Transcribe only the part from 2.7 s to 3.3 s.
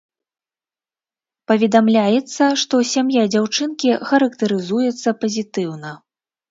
сям'я